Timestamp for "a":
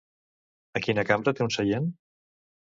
0.79-0.81